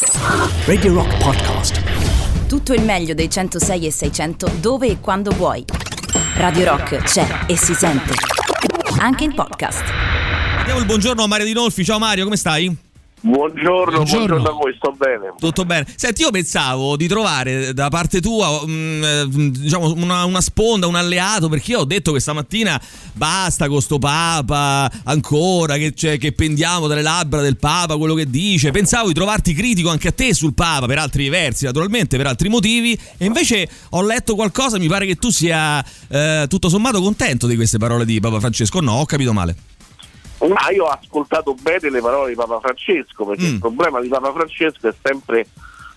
[0.00, 2.46] Radio Rock Podcast.
[2.46, 5.64] Tutto il meglio dei 106 e 600 dove e quando vuoi.
[6.36, 8.12] Radio Rock c'è e si sente.
[9.00, 9.82] Anche in podcast.
[10.64, 11.84] Diamo il buongiorno a Mario Di Nolfi.
[11.84, 12.87] Ciao Mario, come stai?
[13.20, 14.26] Buongiorno, Buongiorno.
[14.26, 15.32] buongiorno, a voi, sto bene.
[15.38, 15.86] Tutto bene.
[15.96, 20.94] Senti, io pensavo di trovare da parte tua mm, eh, diciamo una, una sponda, un
[20.94, 22.80] alleato, perché io ho detto che stamattina
[23.14, 28.30] basta con sto Papa, ancora, che, c'è- che pendiamo dalle labbra del Papa, quello che
[28.30, 28.70] dice.
[28.70, 32.48] Pensavo di trovarti critico anche a te sul Papa, per altri versi, naturalmente, per altri
[32.48, 37.46] motivi, e invece ho letto qualcosa, mi pare che tu sia eh, tutto sommato contento
[37.48, 38.80] di queste parole di Papa Francesco.
[38.80, 39.56] No, ho capito male.
[40.46, 43.52] Ma io ho ascoltato bene le parole di Papa Francesco, perché Mm.
[43.54, 45.46] il problema di Papa Francesco è sempre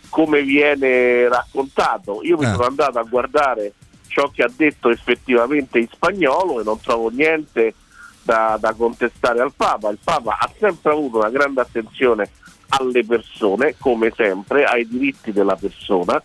[0.09, 2.21] come viene raccontato.
[2.23, 2.49] Io mi Eh.
[2.51, 3.73] sono andato a guardare
[4.07, 7.75] ciò che ha detto effettivamente in spagnolo e non trovo niente
[8.23, 9.89] da, da contestare al Papa.
[9.89, 12.29] Il Papa ha sempre avuto una grande attenzione
[12.69, 16.21] alle persone, come sempre, ai diritti della persona.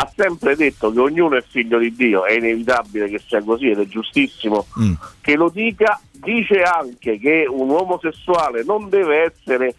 [0.00, 3.80] Ha sempre detto che ognuno è figlio di Dio, è inevitabile che sia così ed
[3.80, 4.92] è giustissimo Mm.
[5.20, 9.74] che lo dica, dice anche che un omosessuale non deve essere,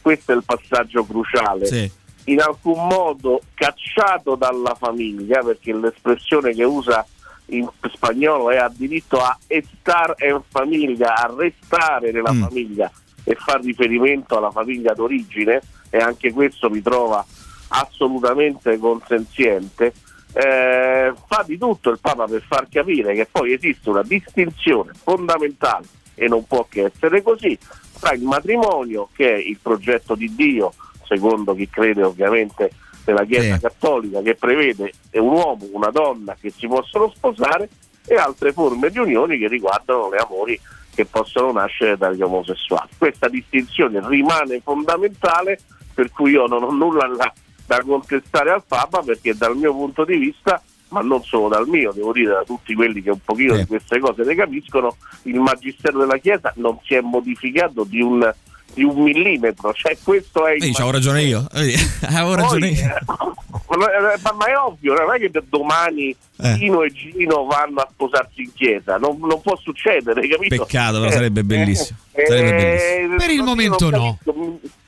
[0.00, 1.88] questo è il passaggio cruciale, Sì.
[2.24, 7.06] in alcun modo cacciato dalla famiglia, perché l'espressione che usa
[7.52, 12.42] in spagnolo è ha diritto a estar en famiglia, a restare nella Mm.
[12.42, 12.90] famiglia
[13.22, 17.24] e far riferimento alla famiglia d'origine e anche questo mi trova
[17.70, 19.92] assolutamente consenziente.
[20.32, 25.86] Eh, fa di tutto il Papa per far capire che poi esiste una distinzione fondamentale
[26.14, 27.58] e non può che essere così
[27.98, 30.72] tra il matrimonio che è il progetto di Dio
[31.04, 32.70] secondo chi crede ovviamente
[33.06, 33.60] nella Chiesa Sì.
[33.60, 37.68] cattolica che prevede un uomo, una donna che si possono sposare
[38.06, 40.60] e altre forme di unioni che riguardano le amori
[40.94, 42.90] che possono nascere dagli omosessuali.
[42.96, 45.58] Questa distinzione rimane fondamentale
[45.92, 47.32] per cui io non ho nulla da,
[47.70, 51.92] da contestare al Papa perché dal mio punto di vista, ma non solo dal mio,
[51.92, 53.60] devo dire da tutti quelli che un pochino Sì.
[53.60, 58.28] di queste cose ne capiscono, il Magistero della Chiesa non si è modificato di un,
[58.74, 61.46] di un millimetro, cioè questo è il Vedi, c'avevo ragione io.
[61.52, 62.84] Avevo ragione poi, io.
[63.70, 66.54] eh, ma, ma è ovvio, non è che da domani Eh.
[66.54, 70.64] Gino e Gino vanno a sposarsi in chiesa, non, non può succedere, capito?
[70.64, 71.98] Peccato, però sarebbe bellissimo.
[72.12, 73.16] Eh, Sarebbe eh, bellissimo.
[73.16, 74.18] Per il momento no.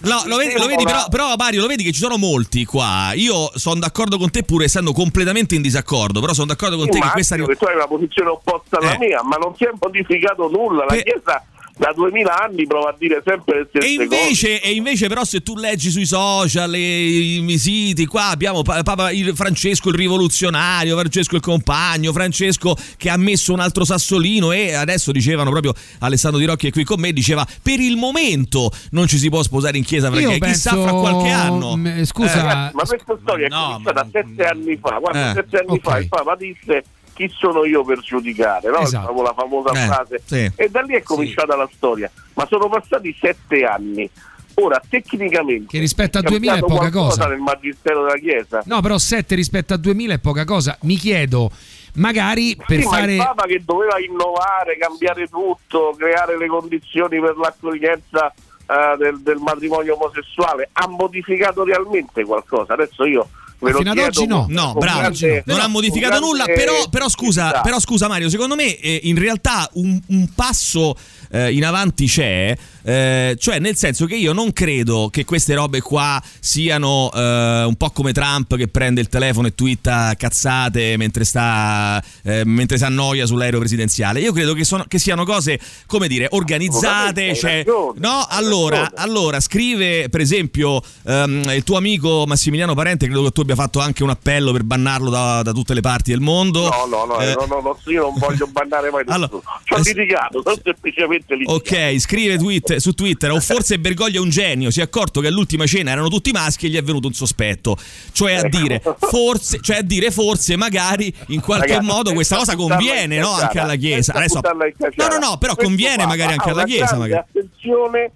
[0.05, 3.13] No, lo vedi, lo vedi però, però, Mario, lo vedi che ci sono molti qua.
[3.15, 6.99] Io sono d'accordo con te pur essendo completamente in disaccordo, però sono d'accordo con te
[6.99, 8.99] che questa che tu hai una posizione opposta alla Eh.
[8.99, 10.85] mia, ma non si è modificato nulla.
[10.87, 11.45] La Chiesa
[11.75, 14.03] da duemila anni prova a dire sempre le stesse E cose.
[14.05, 18.83] invece, e invece, però, se tu leggi sui social, i, i siti, qua abbiamo Pa-
[18.83, 24.53] Papa il Francesco il rivoluzionario, Francesco il compagno, Francesco che ha messo un altro sassolino
[24.53, 28.71] e adesso dicevano proprio Alessandro Di Rocchi è qui con me, diceva per il momento
[28.91, 31.77] non ci si può sposare in chiesa perché Io chissà penso- fra qualche anno.
[31.77, 34.99] m- Scusa, Ragazzi, ma questa storia No, è cominciata ma- sette anni fa.
[34.99, 35.81] Guarda, Eh, sette anni ok.
[35.83, 38.79] fa il Papa disse chi sono io per giudicare, no?
[38.79, 39.23] Esatto.
[39.23, 40.23] la famosa Eh, frase.
[40.25, 40.51] sì.
[40.57, 42.11] E da lì è cominciata la storia.
[42.35, 44.09] Ma sono passati sette anni.
[44.55, 47.27] Ora, tecnicamente, Che rispetto a è 2000 è poca cosa.
[47.27, 48.63] nel magistero della Chiesa.
[48.67, 50.77] no, però 7 rispetto a 2000 è poca cosa.
[50.83, 51.51] Mi chiedo,
[51.95, 53.13] magari per Sì, ma fare...
[53.13, 58.31] il Papa che doveva innovare, cambiare tutto, creare le condizioni per l'accoglienza
[58.67, 62.75] eh, del, del matrimonio omosessuale, ha modificato realmente qualcosa?
[62.75, 63.29] Adesso io
[63.63, 64.47] ve fino ad oggi no.
[64.49, 68.77] No, bravo, grande- non ha modificato nulla, però, però scusa, però scusa Mario, secondo me
[68.77, 70.97] eh, in realtà un, un passo
[71.31, 75.81] eh, in avanti c'è, eh, cioè nel senso che io non credo che queste robe
[75.81, 81.25] qua siano eh, un po' come Trump che prende il telefono e twitta cazzate mentre
[81.25, 84.21] sta eh, mentre si annoia sull'aereo presidenziale.
[84.21, 87.35] Io credo che, sono, che siano cose, come dire, organizzate.
[87.35, 93.23] Cioè, ragione, no, allora, allora, scrive per esempio ehm, il tuo amico Massimiliano Parente, credo
[93.25, 96.21] che tu abbia fatto anche un appello per bannarlo da, da tutte le parti del
[96.21, 96.69] mondo.
[96.69, 99.43] No, no, no, Eh, no, no, no, io non voglio bannare mai Allora, nessuno.
[99.65, 101.59] Ci ho eh, litigato, sono semplicemente litigato.
[101.59, 105.29] Ok, scrive tweet, su Twitter, o forse Bergoglio è un genio, si è accorto che
[105.29, 107.77] all'ultima cena erano tutti maschi e gli è venuto un sospetto.
[108.13, 108.59] Cioè a Ecco.
[108.59, 113.33] dire, forse, cioè a dire forse magari in qualche Ragazzi, modo questa cosa conviene no,
[113.33, 114.13] anche alla Chiesa.
[114.15, 116.97] Adesso, no, no, no, però conviene magari anche alla Chiesa.
[116.97, 117.25] Magari.
[117.29, 118.13] attenzione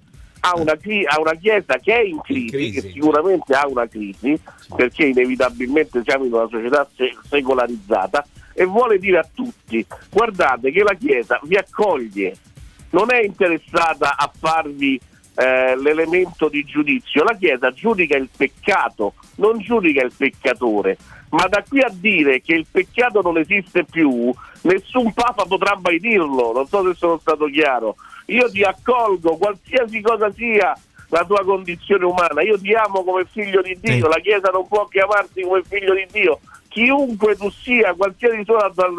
[0.47, 2.81] a una, cri- a una chiesa che è in crisi, crisi.
[2.81, 4.39] che sicuramente ha una crisi,
[4.75, 10.83] perché inevitabilmente siamo in una società se- secolarizzata e vuole dire a tutti guardate che
[10.83, 12.37] la chiesa vi accoglie,
[12.91, 14.99] non è interessata a farvi
[15.37, 20.97] eh, l'elemento di giudizio, la chiesa giudica il peccato, non giudica il peccatore.
[21.31, 25.99] Ma da qui a dire che il peccato non esiste più, nessun papa potrà mai
[25.99, 27.97] dirlo, non so se sono stato chiaro.
[28.27, 30.77] Io ti accolgo, qualsiasi cosa sia,
[31.09, 32.43] la tua condizione umana.
[32.43, 36.07] Io ti amo come figlio di Dio, la Chiesa non può chiamarti come figlio di
[36.11, 36.41] Dio.
[36.69, 38.45] Chiunque tu sia, qualsiasi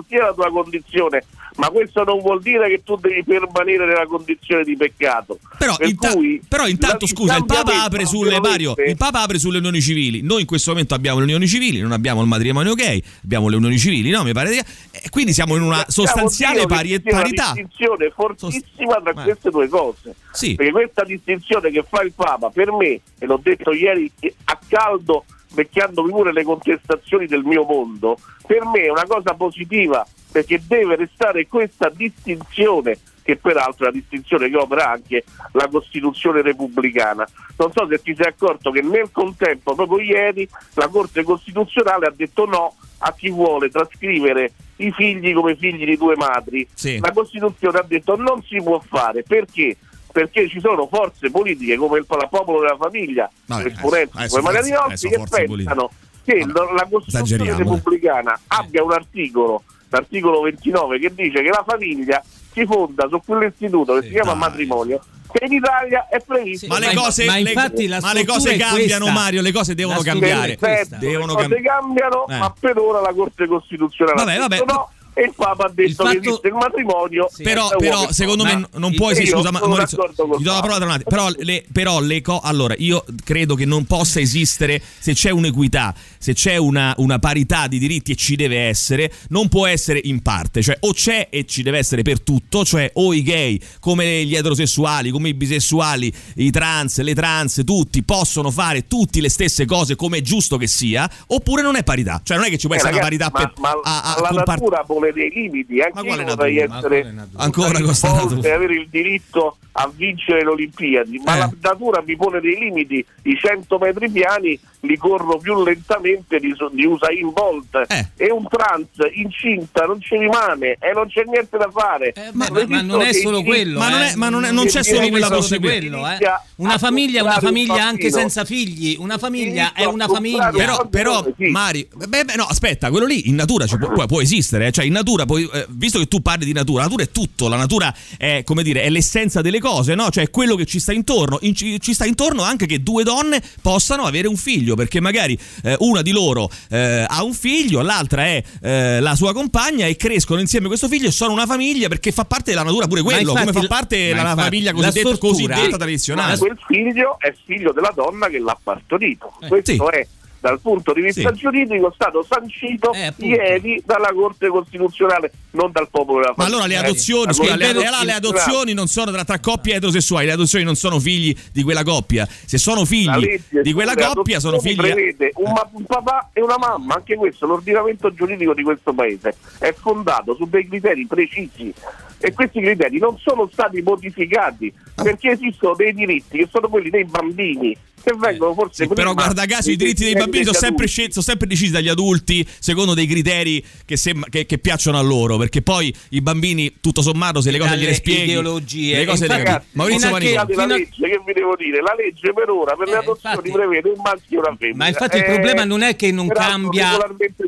[0.07, 1.24] sia la tua condizione,
[1.57, 5.38] ma questo non vuol dire che tu devi permanere nella condizione di peccato.
[5.57, 9.21] Però, Per inta- cui, però intanto la- scusa, il Papa apre sulle Mario, il Papa
[9.21, 10.21] apre sulle unioni civili.
[10.21, 13.56] Noi in questo momento abbiamo le unioni civili, non abbiamo il matrimonio gay, abbiamo le
[13.56, 14.24] unioni civili, no?
[14.24, 17.51] Mi pare di- e quindi siamo in una sostanziale pari- sia una parità.
[17.54, 20.15] distinzione fortissima tra queste due cose.
[20.31, 20.56] Sì.
[20.56, 22.88] Perché questa distinzione che fa il Papa, per me,
[23.18, 24.12] e l'ho detto ieri
[24.45, 30.06] a caldo, vecchiandomi pure le contestazioni del mio mondo, per me è una cosa positiva
[30.38, 35.24] perché deve restare questa distinzione che peraltro è una distinzione che opera anche
[35.54, 37.28] la Costituzione repubblicana.
[37.57, 42.13] Non so se ti sei accorto che nel contempo, proprio ieri, la Corte Costituzionale ha
[42.16, 46.66] detto no a chi vuole trascrivere i figli come figli di due madri.
[46.74, 47.00] Sì.
[47.00, 49.75] La Costituzione ha detto non si può fare perché?
[50.12, 54.60] Perché ci sono forze politiche come il popolo della famiglia, Vabbè, esponenti adesso come Maria
[54.62, 55.89] forze- Rinaldi, adesso che pensano
[56.24, 57.56] che Vabbè, la- la Costituzione eh.
[57.56, 62.22] repubblicana abbia un articolo, l'articolo 29, che dice che la famiglia
[62.54, 64.39] si fonda su quell'istituto che Sì, si chiama dai.
[64.39, 65.00] matrimonio,
[65.31, 66.68] che in Italia è previsto.
[66.68, 69.07] Ma le cose, ma le- ma le cose cambiano.
[69.10, 69.42] Mario.
[69.42, 70.57] Le cose devono cambiare.
[70.57, 70.98] questa.
[70.98, 71.63] Devono le cose cambiare.
[71.63, 72.38] cambiano, Eh.
[72.38, 74.63] ma per ora la Corte Costituzionale Vabbè, vabbè.
[74.66, 77.27] no e il Papa ha detto Il che fatto- esiste il matrimonio.
[77.33, 77.43] Sì.
[77.43, 78.57] Però, però secondo donna.
[78.59, 79.25] me non esistere.
[79.25, 81.09] sono Scusa, ma- Maurizio, ti do la parola tra un attimo.
[81.09, 85.93] Però, le, però le co- allora io credo che non possa esistere se c'è un'equità,
[86.19, 90.21] se c'è una, una parità di diritti e ci deve essere, non può essere in
[90.21, 90.61] parte.
[90.61, 94.35] Cioè, o c'è e ci deve essere per tutto, cioè o i gay, come gli
[94.35, 99.95] eterosessuali, come i bisessuali, i trans, le trans, tutti possono fare tutti le stesse cose
[99.95, 102.21] come è giusto che sia, oppure non è parità.
[102.23, 104.15] Cioè, non è che ci può Eh, essere ragazzi, una parità ma, per, ma a,
[104.15, 107.15] a la natura pone dei limiti, anche io vorrei essere?
[107.36, 108.56] Ancora volte natura.
[108.56, 111.39] avere il diritto a vincere le Olimpiadi, ma Eh.
[111.39, 116.53] la natura mi pone dei limiti, i 100 metri piani li corro più lentamente di,
[116.71, 118.07] di Usain Bolt Eh.
[118.15, 122.13] e un trans incinta non ci rimane e non c'è niente da fare.
[122.13, 124.12] Eh, ma, ma- ma non è solo quello, Ma non eh.
[124.12, 125.97] è- ma non è- non c'è solo quella possibilità.
[125.97, 126.18] quello, eh.
[126.57, 128.95] Una famiglia è una famiglia anche senza figli.
[129.00, 130.50] Una famiglia è una famiglia.
[130.51, 131.45] Però, però Sì.
[131.50, 134.71] Mari, beh, beh, no, aspetta, quello lì in natura ci può, può- esistere, eh.
[134.71, 137.47] cioè in natura, poi, eh, visto che tu parli di natura, la natura è tutto,
[137.47, 140.09] la natura è, come dire, è l'essenza delle cose, no?
[140.09, 143.03] Cioè è quello che ci sta intorno, In- ci, ci sta intorno anche che due
[143.03, 147.81] donne possano avere un figlio, perché magari eh, una di loro eh, ha un figlio,
[147.81, 151.87] l'altra è eh, la sua compagna e crescono insieme questo figlio e sono una famiglia
[151.87, 154.77] perché fa parte della natura pure quello, come infatti- fa parte la, infatti famiglia la
[154.77, 156.37] cosiddetta, struttura- cosiddetta Ma tradizionale.
[156.37, 159.33] quel figlio è figlio della donna che l'ha partorito.
[159.47, 159.77] Questo sì.
[159.77, 160.07] è
[160.49, 161.39] dal punto di vista Sì.
[161.39, 166.77] giuridico stato sancito Eh, ieri dalla Corte Costituzionale, non dal popolo della Ma allora le
[166.77, 170.75] adozioni, scusa, le, le- le adozioni non sono tra, tra coppie eterosessuali, le adozioni non
[170.75, 172.27] sono figli di quella coppia.
[172.27, 174.91] Se sono figli di quella coppia, sono adozioni figli.
[174.94, 179.35] prevede un, ma- un papà e una mamma, anche questo, l'ordinamento giuridico di questo paese
[179.59, 181.73] è fondato su dei criteri precisi
[182.19, 185.03] e questi criteri non sono stati modificati Ah.
[185.03, 189.45] perché esistono dei diritti che sono quelli dei bambini che vengono forse Sì, però guarda
[189.45, 193.05] caso i diritti dei bambini sono sempre, scelti- sono sempre decisi dagli adulti secondo dei
[193.05, 197.51] criteri che, sem- che- che piacciono a loro perché poi i bambini tutto sommato se
[197.51, 198.97] le cose gliele spieghi ideologie.
[198.97, 199.37] le cose le.
[199.37, 201.81] Ragazzi, Maurizio fino a che- Panico Scusate, la fino a- legge, che vi devo dire?
[201.81, 204.77] La legge per ora per le Eh, adozioni infatti- prevede un maschio e una femmina.
[204.77, 206.97] Ma infatti il Eh, problema non è che non cambia-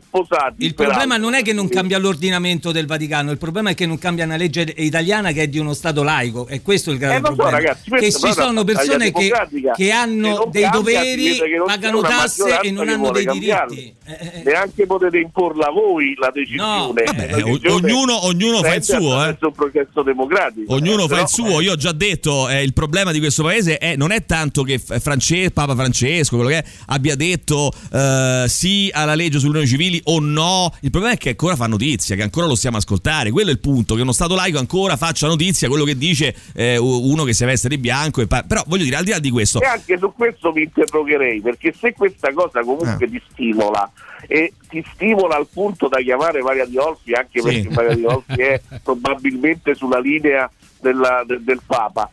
[0.06, 3.86] sposati, Il problema non è che non cambia l'ordinamento del Vaticano, il problema è che
[3.86, 6.48] non cambia una legge italiana che è di uno Stato laico.
[6.48, 7.58] E questo è il grave Eh, lo so, problema.
[7.58, 12.02] ragazzi, che ci sono persone che, che che hanno non dei cambia, doveri, che pagano
[12.02, 13.74] tasse e non che hanno dei cambiarlo.
[13.74, 13.98] diritti.
[14.06, 16.78] Eh, eh, Neanche potete imporla voi la decisione.
[16.78, 19.12] No, vabbè, La o- decisione ognuno- ognuno fa il suo, eh.
[19.14, 20.74] attraverso un processo democratico.
[20.74, 23.44] Ognuno Eh, fa però, il suo, io ho già detto, eh, il problema di questo
[23.44, 27.72] paese è, non è tanto che F- France- Papa Francesco, quello che è, abbia detto
[27.94, 31.68] eh, sì alla legge sulle unioni civili o no, il problema è che ancora fa
[31.68, 34.49] notizia, che ancora lo stiamo a ascoltare, quello è il punto, che uno Stato laico
[34.58, 38.44] ancora faccia notizia quello che dice eh, uno che si veste di bianco, e pa-
[38.44, 41.74] però voglio dire, al di là di questo, E anche su questo mi interrogherei, perché
[41.80, 43.10] se questa cosa comunque Eh.
[43.10, 43.92] ti stimola
[44.28, 47.48] e ti stimola al punto da chiamare Maria Di Olfi, anche Sì.
[47.48, 50.50] perché Maria Di Olfi è probabilmente sulla linea
[50.82, 52.10] della- del, del Papa,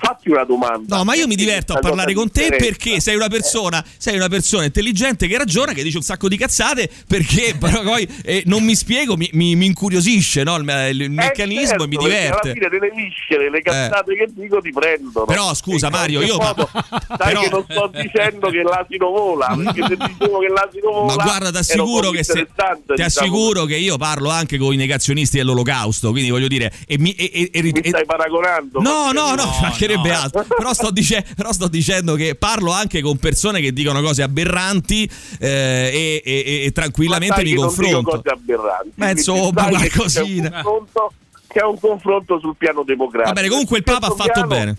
[0.00, 0.96] fatti una domanda.
[0.96, 4.28] No, ma io mi diverto a parlare con te perché sei una persona, sei una
[4.28, 8.64] persona intelligente che ragiona, che dice un sacco di cazzate, perché però poi eh, non
[8.64, 12.10] mi spiego, mi, mi- mi incuriosisce no, il, il Eh, meccanismo certo, e mi perché
[12.10, 12.40] diverte.
[12.50, 15.26] Alla fine delle viscere, le cazzate che dico ti prendono.
[15.26, 19.54] Però, scusa, qualche Mario, io- modo, sai però- che non sto dicendo che l'asino vola,
[19.62, 22.40] perché se dicevo che l'asino vola Ma guarda, ti assicuro, che, se, ti
[22.88, 27.12] diciamo assicuro che io parlo anche con i negazionisti dell'olocausto, quindi voglio dire, e mi,
[27.14, 28.80] e, e- e- Mi e- stai paragonando?
[28.80, 30.14] No, no, no, ci mancherebbe no.
[30.16, 30.44] altro.
[30.56, 35.08] Però sto, dice- però sto dicendo che parlo anche con persone che dicono cose aberranti
[35.38, 38.10] eh, e, e- e tranquillamente mi che non dico confronto.
[38.10, 38.92] cose aberranti.
[38.96, 40.48] Ma insomma, qualcosina.
[40.50, 41.12] C'è un, confronto,
[41.48, 43.28] c'è un confronto sul piano democratico.
[43.28, 44.76] Va bene, comunque il Papa ha fatto piano- bene.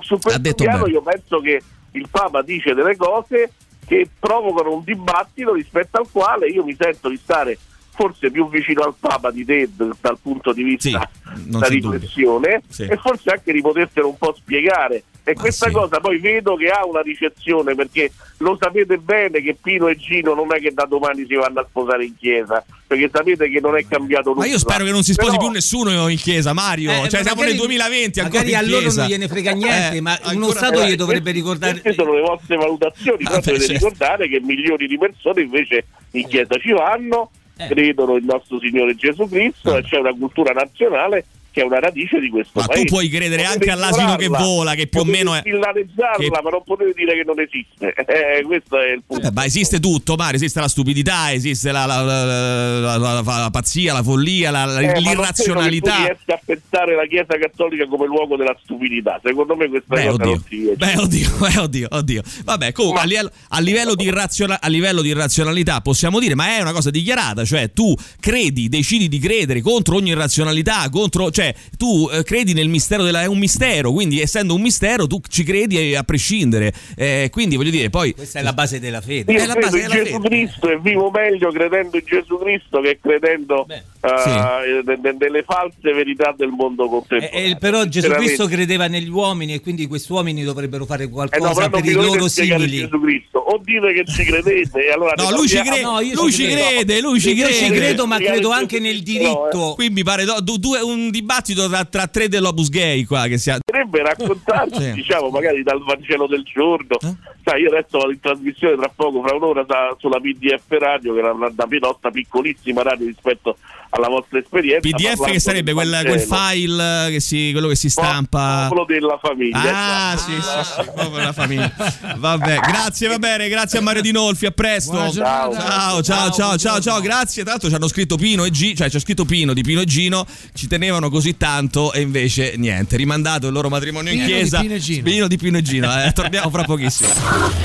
[0.00, 0.92] Su questo Ha detto piano bene.
[0.94, 3.52] io penso che il Papa dice delle cose
[3.86, 7.58] che provocano un dibattito rispetto al quale io mi sento di stare
[7.94, 12.84] forse più vicino al Papa di te dal punto di vista Sì, della riflessione Sì.
[12.84, 15.04] e forse anche di poterselo un po' spiegare.
[15.24, 15.72] E Ma questa sì.
[15.72, 20.34] cosa poi vedo che ha una ricezione perché lo sapete bene che Pino e Gino
[20.34, 23.76] non è che da domani si vanno a sposare in chiesa, perché sapete che non
[23.76, 24.40] è cambiato nulla.
[24.40, 26.90] Ma io spero che non si sposi Però- più nessuno in chiesa, Mario.
[26.90, 29.52] Eh, cioè, ma siamo magari- nel 2020 ancora magari in a loro non gliene frega
[29.52, 31.72] niente, Eh, ma uno ancora- Stato Eh, gli dovrebbe ricordare.
[31.80, 33.84] Queste sono le vostre valutazioni, però Vabbè, dovete certo.
[33.84, 37.30] ricordare che milioni di persone invece in chiesa ci vanno.
[37.56, 39.80] Credono in nostro Signore Gesù Cristo Vabbè.
[39.80, 42.84] e c'è una cultura nazionale che è una radice di questo Ma tu paese.
[42.86, 46.62] puoi credere Potete anche all'asino che vola, che più o meno è- che- ma non
[46.64, 47.94] potete dire che non esiste.
[48.12, 49.22] Eh, questo è il punto.
[49.22, 50.36] Vabbè, ma esiste tutto, Mario.
[50.36, 55.00] Esiste la stupidità, esiste la, la- la- la- pazzia, la follia, Eh, ma non tu
[55.00, 55.96] l'irrazionalità.
[56.06, 59.20] riesca a pensare la Chiesa Cattolica come luogo della stupidità.
[59.22, 60.30] Secondo me questa Beh, cosa oddio.
[60.30, 60.72] non si.
[60.76, 62.22] Beh, oddio, beh, oddio, oddio.
[62.44, 66.34] Vabbè, comunque Ma- a livello, a livello di irraziona- a livello di irrazionalità possiamo dire,
[66.34, 71.30] ma è una cosa dichiarata, cioè tu credi, decidi di credere contro ogni irrazionalità, contro,
[71.30, 71.41] cioè
[71.76, 75.42] tu eh, credi nel mistero della è un mistero, quindi essendo un mistero tu ci
[75.44, 76.72] credi a prescindere.
[76.96, 79.32] Eh, quindi voglio dire, poi Questa è la base della fede.
[79.32, 80.28] Io È la credo base in della Gesù fede.
[80.28, 83.82] Cristo e vivo meglio credendo in Gesù Cristo che credendo Beh.
[84.04, 87.50] Eh, de- de- delle false verità del mondo Eh, contemporaneo.
[87.50, 88.08] eh, però Gesù.
[88.10, 91.80] Cristo credeva negli uomini e quindi questi uomini dovrebbero fare Eh no, qualcosa però non
[91.80, 92.78] per i loro simili.
[92.78, 93.38] Gesù Cristo.
[93.38, 96.60] O dite che ci credete, e allora No, lui ci crede, No, lui ci credo.
[96.68, 97.76] crede, lui ci Io ci crede.
[97.76, 99.50] credo, ma credo anche nel Cristo, no, eh.
[99.50, 99.74] diritto.
[99.74, 103.38] Qui mi pare do- du- due- un dibattito tra, tra tre dell'Opus Gay qua che
[103.38, 104.92] sia potrebbe raccontarci, Sì.
[104.92, 106.98] diciamo, magari dal Vangelo del giorno.
[107.00, 107.14] Eh?
[107.44, 109.64] Sai, io adesso vado in trasmissione tra poco, fra un'ora,
[109.98, 113.56] sulla PDF Radio, che è una, una nostra piccolissima radio rispetto
[113.90, 114.88] alla vostra esperienza.
[114.88, 118.66] PDF che sarebbe quel, quel file che si, quello che si stampa.
[118.68, 119.58] Popolo della famiglia.
[119.58, 120.30] Ah, esatto.
[120.30, 121.72] sì, sì, sì, proprio la famiglia.
[122.16, 125.10] Vabbè, grazie, va bene, grazie a Mario Dinolfi, a presto.
[125.10, 127.42] Ciao, ciao, ciao, ciao, ciao, grazie.
[127.42, 129.84] Tra l'altro ci hanno scritto Pino e G, cioè c'è scritto Pino di Pino e
[129.84, 134.60] Gino, ci tenevano così tanto e invece niente, rimandato il loro matrimonio in di chiesa.
[134.60, 135.02] Pino Gino.
[135.02, 137.08] Pino di Pino e Gino, eh, torniamo fra pochissimo.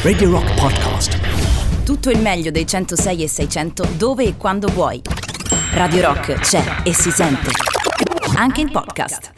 [0.02, 1.20] Radio Rock Podcast.
[1.84, 5.02] Tutto il meglio dei 106 e 600 dove e quando vuoi.
[5.74, 7.52] Radio Rock c'è e si sente.
[8.36, 9.37] Anche in podcast.